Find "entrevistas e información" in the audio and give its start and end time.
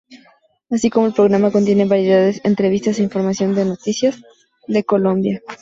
2.51-3.49